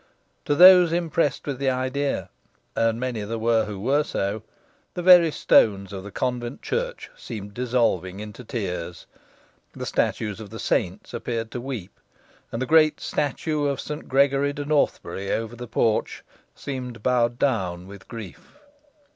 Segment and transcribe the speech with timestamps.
[0.45, 2.29] To those impressed with the idea
[2.75, 4.41] and many there were who were so
[4.95, 9.05] the very stones of the convent church seemed dissolving into tears.
[9.73, 11.99] The statues of the saints appeared to weep,
[12.51, 16.23] and the great statue of Saint Gregory de Northbury over the porch
[16.55, 18.55] seemed bowed down with grief.